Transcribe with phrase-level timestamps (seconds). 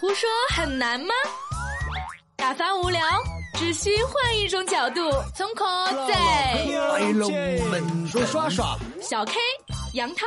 [0.00, 1.08] 胡说很难吗？
[2.36, 3.00] 打发无聊，
[3.54, 5.00] 只需换一种角度，
[5.34, 5.64] 从口
[6.06, 6.14] 在
[6.88, 7.28] 快乐
[7.68, 9.32] 们说耍耍，小 K、
[9.94, 10.24] 杨涛，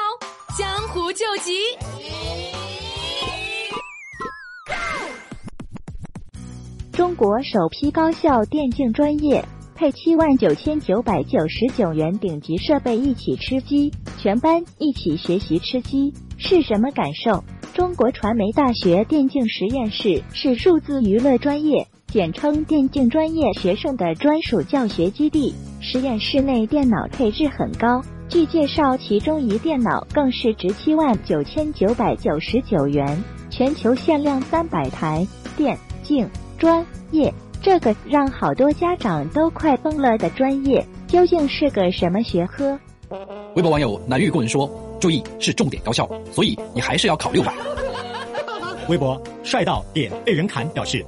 [0.58, 1.54] 江湖救急。
[6.92, 9.42] 中国首批高校电竞专业
[9.74, 13.90] 配七万九千九百九十九元顶级设备一起吃鸡，
[14.22, 17.42] 全班一起学习吃鸡是什么感受？
[17.74, 25.54] 中国传媒大学电竞实验室是数字娱乐专业，简称电竞专业学生的专属教学基地。
[25.80, 35.26] 实验室内电脑配置很高，据介绍，其中一电脑更是值七万九千九百九十九元，全球限量三百台。
[35.56, 36.28] 电竞
[36.58, 42.78] 专业这个让好多家长都快疯了的专业，究竟是个什么学科？
[43.56, 44.70] 微博网友南玉棍说
[45.02, 47.54] ：“注意，是重点高校，所以你还是要考六百。
[48.88, 51.06] ”微博帅到点被人砍表示：“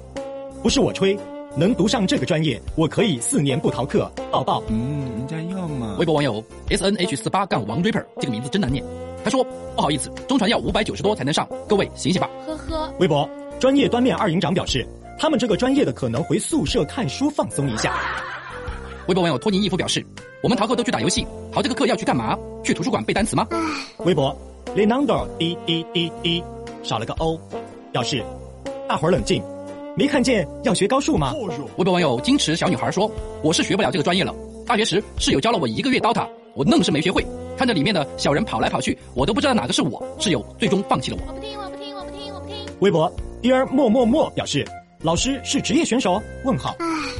[0.62, 1.18] 不是我吹，
[1.56, 4.62] 能读上这个专业，我可以四年不逃课。”抱抱。
[4.68, 5.96] 嗯，人家要嘛。
[6.00, 8.84] 微博网友 S N H 四八杠王 rapper 这个名字真难念，
[9.24, 9.44] 他说
[9.78, 12.94] ：“不好意思，中传要五百九十多才能上，各位醒醒吧。”呵呵。
[13.00, 14.86] 微博专业端面二营长表示。
[15.16, 17.96] 他们这个专业的可能回宿舍看书放松一下。
[19.08, 20.06] 微博网友托尼义夫表示
[20.42, 22.38] ：“我们逃课都去打游戏，逃这个课要去干嘛？
[22.64, 23.46] 去图书馆背单词吗？”
[24.06, 24.36] 微博
[24.76, 26.44] Leonardo D D D D
[26.84, 27.38] 少了个 O，
[27.92, 28.24] 表示
[28.88, 29.44] ：“大伙儿冷静，
[29.98, 31.34] 没看见要学高数吗？”
[31.78, 33.12] 微博网友矜持小女孩说
[33.44, 34.34] ：“我是学不了这个专业了。
[34.66, 37.26] 大学时室友教了我一个月 DOTA，我愣是没学会。
[37.58, 40.02] 看着里面的小人跑来跑去，我都不知道哪个是我。
[40.18, 42.56] 室友最终放弃了我。”我不听，我不听，我不听，我不听。
[42.80, 44.66] 微博 Dear 默默默表示。
[45.04, 46.22] 老师是职业选手？
[46.46, 46.74] 问号。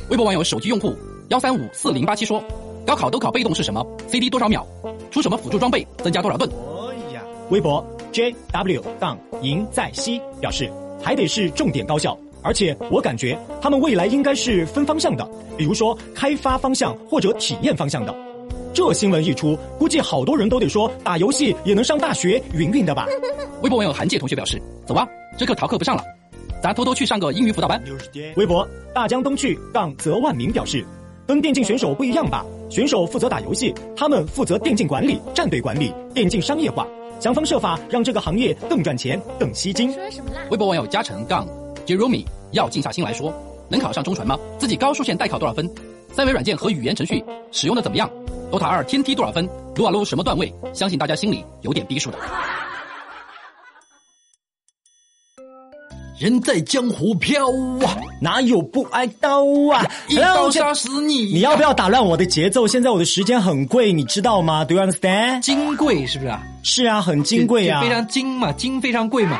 [0.10, 0.96] 微博网友手机用户
[1.30, 2.44] 幺三五四零八七说
[2.86, 4.66] ：“高考都考被动是什么？CD 多少秒？
[5.10, 5.86] 出什么辅助装备？
[5.98, 6.50] 增加多少盾？”
[6.90, 7.22] 哎呀！
[7.50, 18.14] 微博 JW 杠赢在西表示，还得是重点高校，而且我感觉他们未来应该是分方向的，比如说开发方向或者体验方向的。
[18.74, 23.08] 这新闻一出，估计好多人都得说打游戏也能上大学，云云的吧？
[23.62, 25.08] 微博网友韩介同学表示：“走吧，
[25.38, 26.04] 这课逃课不上了。”
[26.62, 27.82] 咱偷偷去上个英语辅导班。
[28.36, 30.86] 微博大江东去杠泽万明表示，
[31.26, 32.46] 跟电竞选手不一样吧？
[32.70, 36.88] 选手负责打游戏，他们负责电竞管理、战队管理、电竞商业化，
[37.20, 39.94] 想方设法让这个行业更赚钱、更吸金。
[40.50, 41.48] 微博网友嘉诚杠
[41.86, 43.34] Jeremy 要静下心来说，
[43.70, 44.38] 能考上中传吗？
[44.58, 45.70] 自己高数线代考多少分？
[46.12, 48.10] 三维软件和语言程序使用的怎么样
[48.52, 49.48] ？DOTA 二天梯多少分？
[49.76, 50.54] 撸啊撸什么段位？
[50.74, 52.18] 相信大家心里有点逼数的。
[56.24, 57.46] 人在江湖飘
[57.86, 59.86] 啊，哪有不挨刀啊？
[60.08, 61.26] 一刀杀死你！
[61.26, 62.66] 你要不要打乱我的节奏？
[62.66, 65.42] 现在我的时间很贵，你知道吗？Do you understand？
[65.42, 66.42] 金贵是不是啊？
[66.64, 69.38] 是啊，很金贵啊，非常金嘛，金非常贵嘛。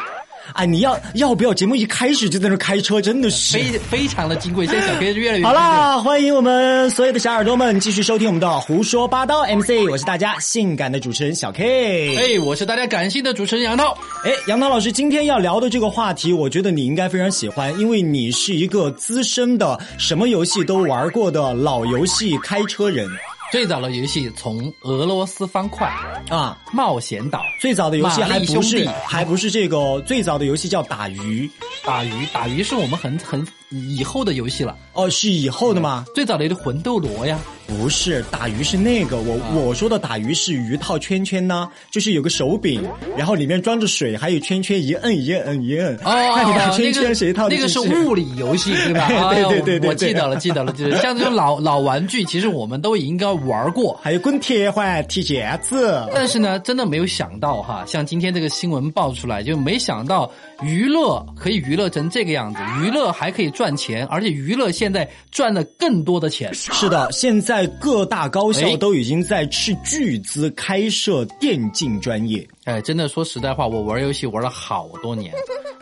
[0.52, 3.02] 哎，你要要不要节目一开始就在那开车？
[3.02, 5.98] 真的是非非常的金贵，现在小 K 越来越好啦！
[6.00, 13.98] 欢迎我们所有的小耳朵们继续收听我们的胡说八道 MC，我是大家性感的主持人小 K，哎，我是大家感性的主持人杨涛。
[14.26, 23.08] 哎，杨涛老师，今天要聊的这个话题，我觉得你应该非常喜欢，因为你是一个资深的什么游戏都玩过的老游戏开车人。
[23.54, 25.88] 最早的游戏从俄罗斯方块
[26.28, 27.40] 啊，冒险岛。
[27.60, 31.48] 最早的游戏还不是还不是这个，最早的游戏叫打鱼，
[31.86, 34.76] 打鱼打鱼是我们很很以后的游戏了。
[34.94, 36.04] 哦，是以后的吗？
[36.16, 37.40] 最早的是魂斗罗呀。
[37.66, 42.84] 不是打鱼是那个，我我说的打鱼是鱼套圈圈呢，就是有个手柄，
[43.18, 49.08] 然后里面装着水，还有圈圈，一摁一摁一摁， 看你把圈圈谁套那个是物理游戏 对吧？
[49.34, 56.06] 对对对对，我记得了记得了，就是像这种老老玩具，其实我们都应该玩过，还有滚铁环、踢毽子。
[56.14, 60.30] 但是呢，真的没有想到哈，像今天这个新闻爆出来，就没想到
[60.62, 66.54] 娱乐可以娱乐成这个样子，娱乐还可以赚钱，而且娱乐现在赚了更多的钱。
[66.54, 67.53] 是的，现在。
[67.54, 72.44] 在各大高校都已经在斥巨资开设电竞专业。
[72.66, 75.34] 哎，真的说实在话，我玩游戏玩了好多年。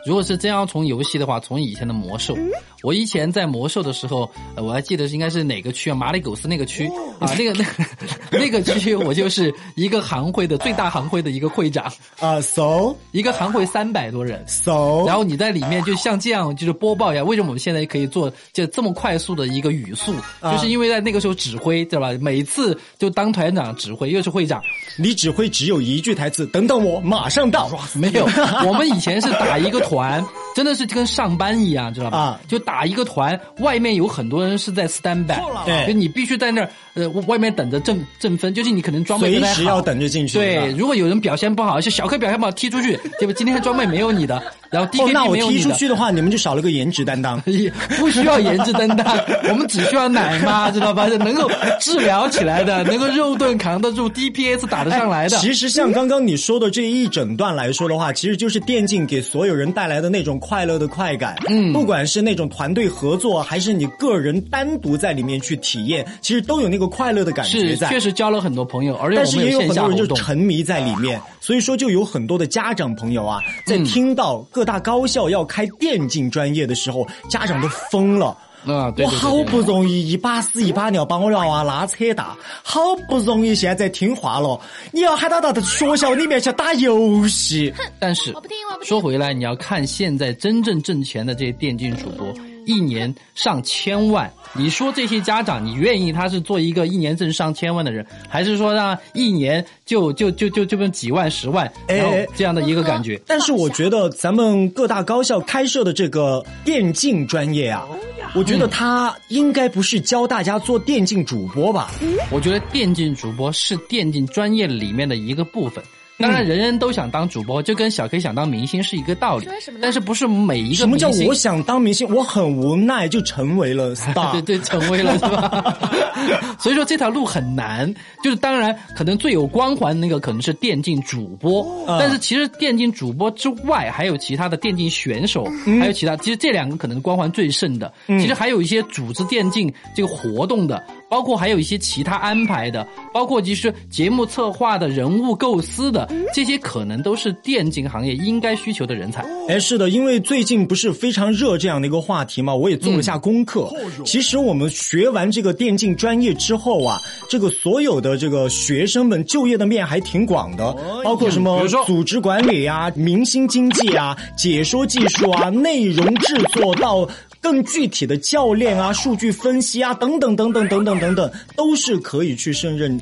[0.04, 2.36] 如果是真要从游戏的话，从以前的魔兽，
[2.82, 5.94] 我以前在魔兽的时候，我还记得是应该是哪个区啊？
[5.94, 6.88] 马里狗斯那个区
[7.20, 7.84] 啊，那个那个
[8.36, 11.84] 那个区，我就是一个行会的最大行会的一个会长
[12.18, 12.40] 啊。
[12.40, 14.44] So，一个行会三百多人。
[14.48, 17.24] So，然后你在里面就像这样就是播报一样。
[17.24, 20.12] 为什么我们现在可以做就这么快速的一个语速？
[20.42, 22.10] 就是因为在那个时候指挥，对吧？
[22.20, 24.60] 每次就当团长指挥，又是会长，
[24.98, 27.68] 你指挥只有一句台词：等等我马上到。
[27.94, 28.26] 没有，
[28.66, 29.82] 我们以前是打一个。
[29.82, 30.24] 团
[30.54, 32.16] 真的是跟上班一样，知道吧？
[32.16, 35.34] 啊就打一个团，外面有很多人是在 stand by，
[35.64, 40.38] 对就你必须在那儿，呃，外面等着挣挣分，就是你可能装备随时要等着进去。
[40.38, 43.34] 对，如果有人表现不好，是小柯表现不好踢出去，对吧？
[43.36, 44.40] 今天装备没有你的，
[44.72, 45.60] 然后哦，DKD 那我踢。
[45.62, 47.40] 出去的话，你们就少了个颜值担当。
[47.98, 49.16] 不需要颜值担当，
[49.50, 51.06] 我们只需要奶妈， 知道吧？
[51.06, 51.48] 能够
[51.78, 55.36] 治疗起来的，能够肉盾扛得住，DPS 打得上来的。
[55.36, 61.36] 其实像刚刚你说的这一整段来说的话，其实就是电竞给所有人带来的那种快乐的快感。
[61.48, 67.88] 嗯，不管是那种团队合作，还是你个人单独在里面去体验，其实都有那个快乐的感觉是，在。
[67.88, 70.06] 确实交了很多朋友，而且但是也有很多人就。
[70.22, 78.36] 沉迷在里面，所以说就有很多的家长朋友啊，在嗯听到各大高校要开电竞专业的时候，家长都疯了。
[78.64, 84.60] 啊，对对对我好不容易一把屎一把尿把我娃娃拉扯大，好不容易现在听话了，
[84.92, 88.88] 你要喊他到学校里面去打游戏，但是我不听我不听。
[88.88, 92.24] 说回来，你要看现在真正挣钱的这些电竞主播，
[92.66, 94.32] 一年上千万。
[94.54, 103.18] 你说这些家长，你愿意他是做一个一年挣上千万的人，还是说让一年就就就就就跟几万、十万，哎然后这样的一个感觉？
[103.26, 107.86] 但是我觉得咱们各大高校开设的这个电竞专业啊，
[108.34, 111.90] 我觉得他应该不是教大家做电竞主播吧？
[112.30, 115.82] 我觉得电竞主播是电竞专业里面的一个部分。
[116.18, 119.78] 当然，人人都想当主播，就跟小 K 想当明星是一个道理说什么。
[119.82, 122.08] 但是不是每一个什么叫明星我想当明星？
[122.14, 124.30] 我很无奈就成为了 star。
[124.40, 125.78] 对对，成为了是吧？
[126.60, 127.92] 所以说这条路很难，
[128.22, 137.92] 就是当然可能最有光环那个可能是电竞主播，嗯但是其实电竞主播之外还有其他的电竞选手，嗯还有其他，其实这两个可能光环最盛的。
[138.06, 140.80] 其实还有一些组织电竞这个活动的，
[141.10, 146.01] 包括还有一些其他安排的，包括其实节目策划的人物构思的，
[146.34, 149.24] 这些可能都是电竞行业应该需求的人才。
[149.48, 153.68] 哎，是的，因为最近不是非常热这样的一个话题嘛，我也做了下功课。
[154.04, 160.72] 其实我们学完这个电竞专业之后啊，这个所有的这个学生们就业的面还挺广的，
[161.04, 167.08] 包括什么组织管理啊、明星经济啊、解说技术啊、内容制作到。
[167.40, 172.96] 更具体的教练啊、数据分析啊，等等等等等等等等，都是可以去胜任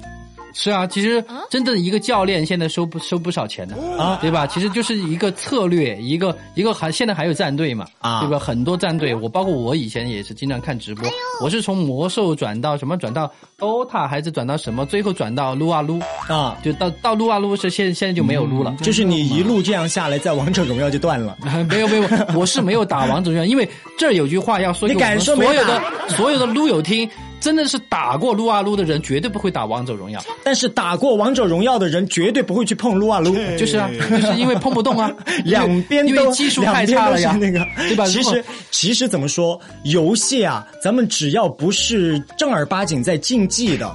[0.52, 4.46] 是啊，其实真正一个教练现在收不收不少钱的啊对吧？
[4.46, 8.38] 其实就是一个策略，一个一个还现在还有战队嘛，啊对吧？
[8.38, 11.08] 很多战队，我包括我以前也是经常看直播，
[11.42, 16.56] 我是从魔兽转到什么，转到 DOTA 还是转到什么，最后转到撸啊撸，啊。
[16.62, 18.74] 就到到撸啊撸是现现在就没有撸了。
[18.82, 21.36] 就是你一路这样下来，在王者荣耀就断了。
[21.70, 23.68] 没有没有，我是没有打王者荣耀，因为
[23.98, 27.08] 这儿有句话要说你敢说所有的所有的撸友听，
[27.40, 30.22] 真的是打过撸啊撸的人，绝对不会打王者荣耀。
[30.44, 35.10] 但是打过王者荣耀的人绝对不会去碰撸啊撸， 就是啊， 就是因为碰不动啊，
[35.44, 38.06] 两边都因为技术太差了呀，那个对吧？
[38.06, 43.90] 其实其实怎么说，游戏啊，咱们只要不是正儿八经在竞技的，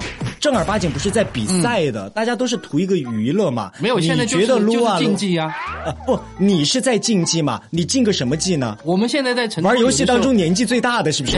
[0.46, 3.72] 正儿八经不是在比赛的，大家都是图一个娱乐嘛。
[3.80, 5.52] 没有，你现在就觉是就是得撸啊撸竞技啊。
[5.84, 5.90] 啊？
[6.06, 7.60] 不，你是在竞技嘛？
[7.70, 8.78] 你竞个什么技呢？
[8.84, 11.36] 我们现在在成都玩游戏当中年纪最大的是不是？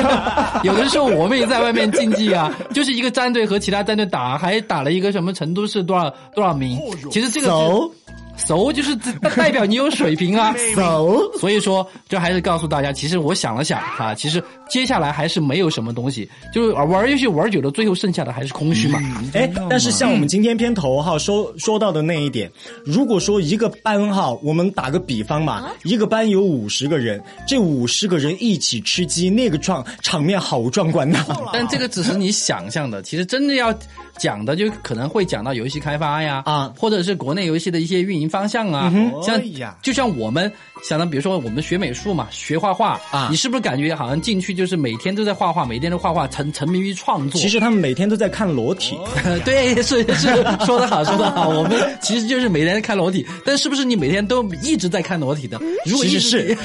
[0.62, 6.78] 有的时候我们也在外面竞技啊， 就是一个战队和其他战队打，还打了一个什么成都市多少多少名。
[7.10, 7.90] 其实这个是走
[8.36, 8.94] 熟就是
[9.36, 10.54] 代表你有水平啊。
[10.74, 11.20] 熟。
[11.38, 19.00] 所以说，这还是告诉大家，其实我想了想啊，其实接下来还是没有什么东西，就是玩游戏玩久了，最后剩下的还是空虚嘛。
[19.34, 22.50] 哎，但是像我们今天片头哈说说到的那一点，
[22.84, 31.24] 如果说一个班哈，我们打个比方嘛，一个班有五十个人，这五十个人一起吃鸡，那个壮场面好壮观呐！
[31.52, 33.72] 但这个只是你想象的，其实真的要
[34.18, 40.50] 讲的，就可能会讲到游戏开发呀，啊或者是国内游戏的一些运营方向啊，像哎就像我们
[40.82, 47.40] 想到，比如说我们学美术嘛，学画画啊你是不是感觉好像进去就是每天都在画画，每天都画画，沉沉迷于创作？
[47.40, 48.96] 其实他们每天都在看裸体，
[49.44, 50.28] 对，是是
[50.64, 51.48] 说的好，说的好。
[51.48, 55.60] 我们其实就是每天看裸体，但是不是你每天都一直在看裸体的？
[55.86, 56.58] 如果一直其实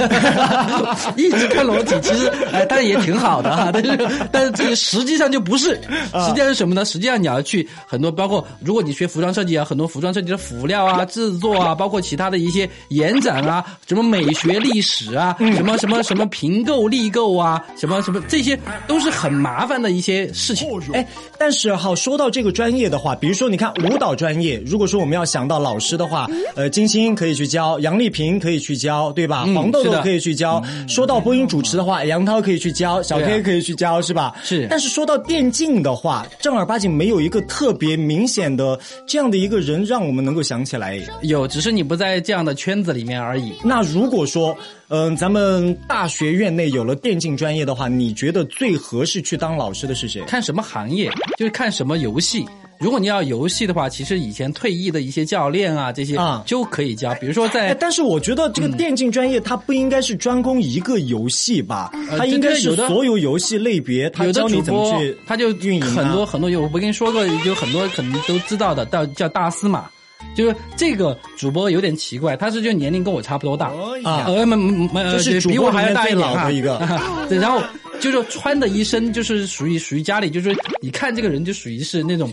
[1.16, 3.70] 一直看裸体，其实哎，但也挺好的 哈。
[3.72, 3.98] 但是
[4.32, 5.80] 但是这个实际上就不是，
[6.12, 6.84] 啊实际上是什么呢？
[6.86, 20.70] 实际上你要去很多，包括如果你学服装设计啊，很多服装设计的辅料啊、制作啊， 包括其他的一些延展啊，什么美学历史啊，嗯什么什么什么评购、立购啊，什么什么，这些都是很麻烦的一些事情。
[20.94, 21.06] 哎，
[21.38, 29.44] 但是哈，说到这个专业的话，比如说你看舞蹈专业，如果说我们要想到老师的话，呃，金星可以去教，杨丽萍可以去教，对吧？
[29.48, 30.62] 嗯黄豆豆可以去教。
[30.88, 34.36] 说到播音主持的话，杨涛可以去教，小对 K 啊可以去教，是吧？
[34.44, 41.00] 是但是说到电竞的话，正儿八经没有一个特别明显的这样的一个人让我们能够想起来。
[41.22, 43.54] 有有，只是你不在这样的圈子里面而已。
[43.64, 44.56] 那如果说，
[44.90, 50.22] 嗯、咱们大学院内有了电竞专业的话，你觉得最合适去当老师的是谁？
[50.26, 52.46] 看什么行业，就是看什么游戏。
[52.80, 57.14] 如果你要游戏的话，其实以前退役的一些教练啊，这些啊就可以教。
[57.16, 69.90] 比如说哎在，但是我觉得这个电竞专业它不应该是专攻一个游戏吧，它应该是所有游戏类别，它教你怎么去他就运营啊很多很多有，我不跟你说过，有很多可能都知道的，叫叫大司马。
[70.36, 73.68] 就是这个主播有点奇怪，他是就年龄跟我差不多大
[74.04, 76.82] 啊呃，没没没，这是比我还要大一点哈老的一个。
[77.28, 77.62] 对，然后
[78.00, 82.32] 就是穿的一身就是属于属于家里，就是你看这个人就属于是那种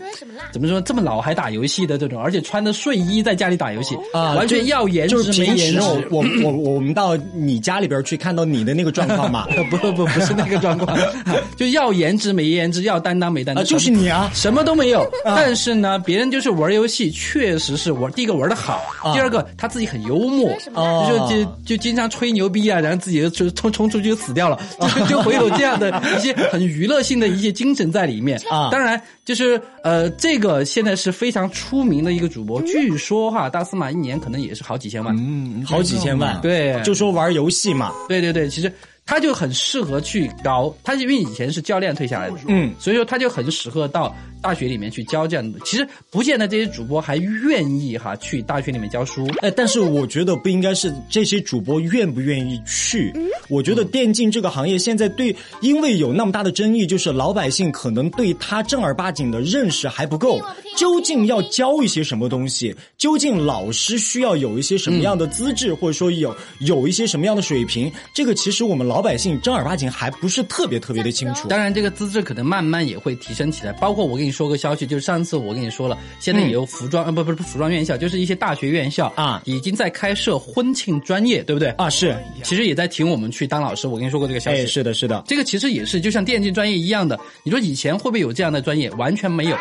[0.53, 5.81] 怎么说这么老还打游戏的这种，而且穿的睡衣在家里打游戏啊，完全要颜值没颜值。
[6.11, 10.97] 我我我我们到你家里边去看到你的那个状况嘛， 不不不不是那个状况，
[11.57, 15.07] 就要颜值没颜值，要担当没担当，啊，就是你啊，什么都没有。
[15.25, 18.11] 但是呢，别人就是玩游戏，确实是玩。
[18.13, 19.13] 第一个玩的好，啊。
[19.13, 21.07] 第二个他自己很幽默，哦。
[21.09, 24.59] 就就就经常吹牛逼啊，然后自己就冲冲出去就死掉了，
[24.99, 28.41] 就就会有这样的一些很娱乐性的一些精神在里面。
[28.51, 28.71] 啊。
[28.71, 35.15] 当然，就是呃，这个现在是非常出名的一个主播，据说哈，大司马一年可能也是好几千万。
[35.19, 36.81] 嗯，好几千万，对。
[36.83, 38.73] 就说玩游戏嘛，对对对，其实
[39.05, 44.15] 他就很适合去搞，他因为以前是教练退下来的，嗯，所以说他就很适合到
[44.47, 45.59] 大学里面去教这样的。
[45.65, 49.27] 其实不见得这些主播还愿意哈去大学里面教书。
[49.41, 53.13] 哎，但是我觉得不应该是这些主播愿不愿意去。
[53.49, 60.41] 我觉得电竞这个行业现在对，因为有那么大的争议，就是老百姓可能对他正儿八经的认识还不够。
[60.77, 62.73] 究竟要教一些什么东西？
[62.99, 67.91] 究竟老师需要有一些什么样的资质，或者说有有一些什么样的水平？
[68.15, 71.49] 这个其实我们老百姓正儿八经还不是特别特别的清楚。
[71.49, 73.73] 当然，这个资质可能慢慢也会提升起来。
[73.75, 81.69] 包括我跟你说个消息，就是上次我跟你说了，现在也有服装，呃，不不是服装院校，就是一些大学院校啊已经在开设婚庆专业，对不对？
[81.79, 83.87] 啊，是，其实也在请我们去当老师。
[83.87, 84.63] 我跟你说过这个消息。
[84.63, 88.91] 哎，是的，是的，这个其实也是就像电竞专业一样的，你说以前会不会有这样的专业？
[88.91, 89.57] 完全没有。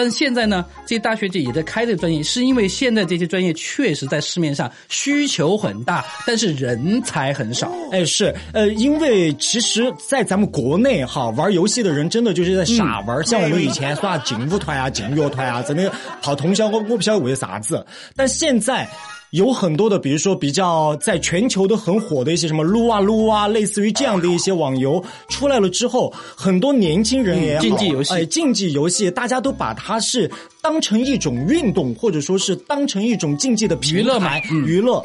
[0.00, 7.70] 但是现在呢，这些大学姐也在开这个专业，是因为现在这些专业确实在市面上需求很大，但是人才很少。
[7.92, 15.92] 哎，是，呃，因为其实，在咱们国内哈，玩游戏的人真的就是在傻玩，像我们以前耍劲舞团啊、劲乐团啊，真的
[16.22, 17.84] 跑通宵，我我不晓得为啥子，
[18.16, 18.88] 但现在。
[19.30, 30.28] 有很多的，比如说比较在全球都很火的一些什么撸啊撸啊，类似于这样的一些网游出来了之后，很多年轻人也好、嗯竞技游戏哎，竞技游戏大家都把它是
[30.60, 34.20] 当成一种运动，或者说是当成一种竞技的娱乐
[34.66, 35.00] 娱乐。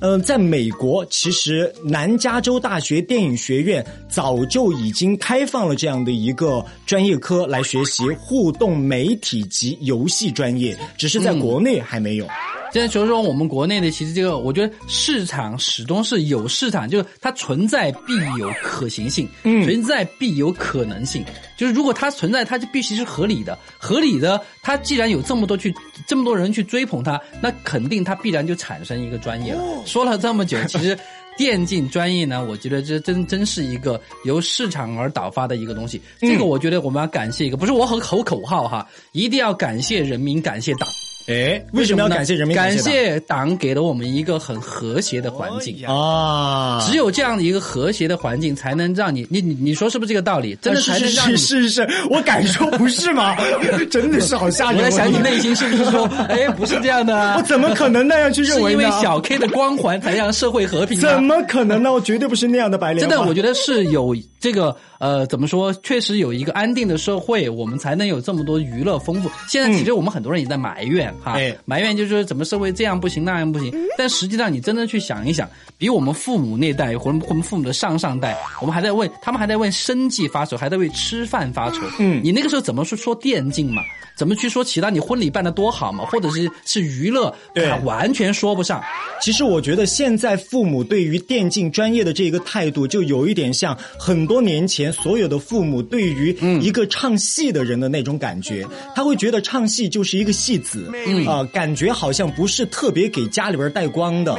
[0.00, 12.26] 嗯、在美国，其实南加州大学电影学院早就已经开放了这样的一个专业科来学习互动媒体及游戏专业，只是在国内还没有。
[12.70, 21.24] 现在所以说，我们国内的其实这个，我觉得市场始终是有市场，就是它存在必有可行性，嗯存在必有可能性。
[21.56, 24.40] 就是如果它存在，它就必须是合理的，合理的。
[24.62, 25.74] 它既然有这么多去
[26.06, 29.62] 这么多人去追捧它，那肯定它必然就产生一个专业了。
[29.88, 30.96] 说了这么久， 其实。
[31.38, 36.02] 电竞专业呢，我觉得这真真是一个由市场而导发的一个东西。
[36.18, 40.88] 这个我觉得我们要感谢一个，不是我很口口号哈，一定要感谢人民，感谢党。
[41.28, 42.56] 哎，为什么要感谢人民？
[42.56, 45.76] 感谢党给了我们一个很和谐的环境。
[45.86, 46.82] 啊！
[46.88, 50.56] 只有这样的一个和谐的环境，才能让你，你你你说是不是这个道理？
[50.62, 51.36] 真的才能让你。
[51.36, 53.36] 是是是是，我敢说不是吗？
[53.90, 54.78] 真的是好吓人！
[54.78, 57.36] 我在想你内心是不是说，哎，不是这样的啊？
[57.36, 58.82] 我怎么可能那样去认为呢？
[58.82, 61.20] 因为小 K 的光环才让社会和平怎啊？
[61.20, 61.92] 么可能呢？
[61.92, 63.10] 我绝对不是那样的白莲花。
[63.14, 65.72] 真的，我觉得是有这个呃，怎么说？
[65.82, 69.30] 确实有一个安定的社会，我们才能有这么多娱乐丰富。
[69.48, 73.72] 现在其实我们很多人也在埋怨哈，哎埋怨就是说怎么社会这样不行那样不行。
[73.96, 81.80] 但实际上你真的去想一想，比我们父母那代或者我们父母的上上代，我们还在为他们还在为生计发愁，还在为吃饭发愁。
[82.00, 83.80] 嗯你那个时候怎么说说电竞嘛？
[84.16, 84.90] 怎么去说其他？
[84.90, 86.04] 你婚礼办的多好嘛？
[86.06, 88.82] 或者是是娱乐，对它完全说不上。
[89.22, 98.66] 其实我觉得现在父母对于电竞专业的这个态度，就有一点像很多年前所有的父母对于一个唱戏的人的那种感觉。
[98.96, 100.90] 他会觉得唱戏就是一个戏子，
[101.28, 104.36] 啊、感觉好像不是特别给家里边带光的，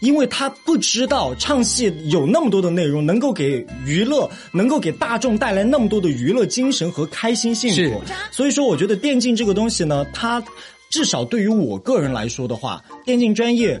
[0.00, 8.02] 因为他不知道唱戏有那么多的内容，能够给娱乐，能够给大众带来那么多的娱乐精神和开心幸福。
[8.30, 10.42] 所以说，我觉得电竞这个东西呢，它
[10.90, 13.80] 至少对于我个人来说的话，电竞专业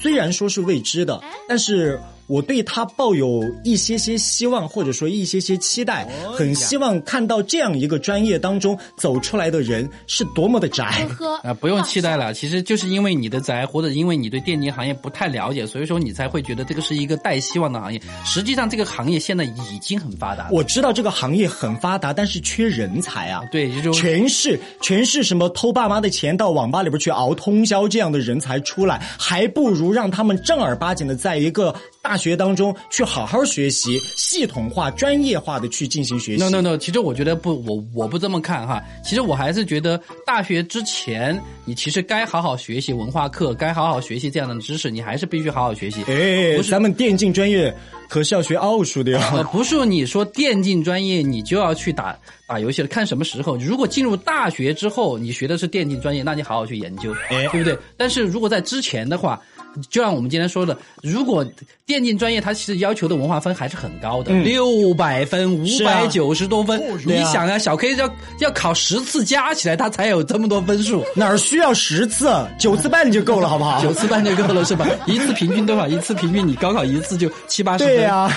[0.00, 11.06] 虽然说是未知的，但是我对他抱有一些些希望，或者说一些些期待，很希望看到这样一个专业当中走出来的人是多么的宅。
[11.16, 12.34] 呵啊，不用期待了。
[12.34, 18.00] 其实就是因为你的宅，或者因为你对电竞行业不太了解，所以说你才会觉得这个是一个带希望的行业。
[18.24, 20.48] 实际上，这个行业现在已经很发达。
[20.50, 23.42] 我知道这个行业很发达，但是缺人才啊。
[23.50, 31.74] 对，就是全是全是什么偷爸妈的钱到网吧里边去熬通宵这样的人才出来，还不如让他们正儿八经的在一个
[32.06, 36.44] 大学当中去好好学习，系统化、专业化的去进行学习。
[36.44, 38.80] No no no，其实我觉得不，我我不这么看哈。
[39.04, 46.04] 其实我还是觉得大学之前，你其实该好好学习文化课，该好好学习这样的知识，你还是必须好好学习。
[46.06, 47.76] 哎，咱们电竞专业
[48.08, 49.48] 可是要学奥数的呃，呀。
[49.50, 53.56] 不是你说电竞专业你就要去打打游戏了，看什么时候。
[53.56, 57.76] 如果进入大学之后，你学的是电竞专业，那你好好去研究，哎对不对？
[57.96, 59.42] 但是如果在之前的话，
[59.90, 61.44] 就像我们今天说的，如果
[61.84, 66.78] 电竞专业它其实要求的文化分还是很高的，六百分、五百九十多分。
[66.80, 71.04] 啊你想啊，小 K 要要考十次加起来，他才有这么多分数。
[71.14, 72.28] 哪儿需要十次，
[72.58, 73.80] 九次半就够了，好不好？
[73.82, 74.86] 九次半就够了是吧？
[75.06, 75.86] 一次平均多少？
[75.86, 78.28] 一次平均你高考一次就七八十分，对呀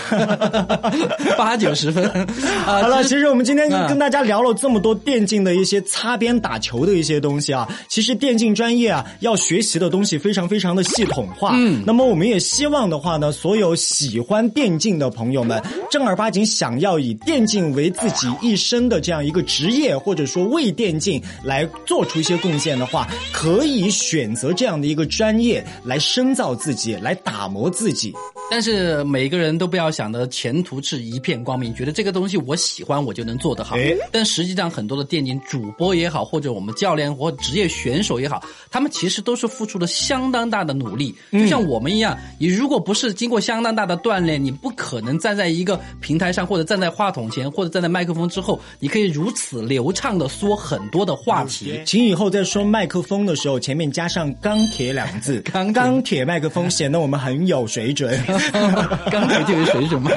[1.37, 2.05] 八九十分。
[2.09, 2.27] 啊
[2.65, 11.51] 好了，其实我们今天嗯跟大家聊了这么多电竞的一些擦边打球的一些东西啊，其实电竞专业啊要学习的东西非常非常的系统化。
[11.53, 28.13] 嗯，那么我们也希望的话呢，所有喜欢电竞的朋友们，正儿八经想要以电竞为自己一生的这样一个职业，或者说为电竞来做出一些贡献的话，可以选择这样的一个专业来深造自己，来打磨自己。
[28.51, 33.77] 但是每个人都不要想的前途是一片光明，觉得这个东西我喜欢我就能做得好。
[33.77, 41.13] 哎但实际上很多的电竞主播也好，或者我们教练或职业选手也好，他们其实都是付出了相当大的努力。
[41.31, 51.79] 就像我们一样，你如果不是经过相当大的锻炼，你不可能站在一个平台上，或者站在话筒前，或者站在麦克风之后，你可以如此流畅的说很多的话题。
[51.85, 58.19] 请以后在说麦克风的时候，前面加上“钢铁”两个字，钢钢铁麦克风显得我们很有水准。
[59.11, 60.11] 钢铁就有水准吗？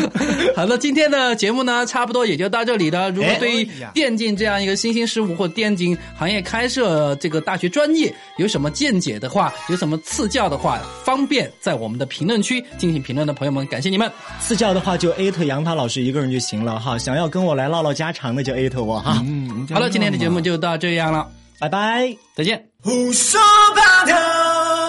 [0.56, 3.10] 好了，今天的节目呢，差不多也就到这里了。
[3.10, 14.10] 如果对于电竞这样一个新兴事物或电竞行业开设这个大学专业有什么见解的话，有什么赐教的话，方便在我们的评论区进行评论的朋友们，感谢你们。
[14.40, 19.22] 赐教的话就艾特杨涛老师一个人就行了哈，想要跟我来唠唠家常的就艾特我哈。
[19.26, 21.26] 嗯，好了，今天的节目就到这样了，
[21.58, 22.14] 拜拜。
[22.36, 22.64] 再见。
[22.82, 23.40] 胡说
[23.74, 24.81] 八道。